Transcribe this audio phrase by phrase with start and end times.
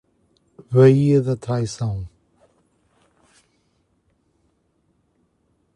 [0.71, 1.97] Baía da Traição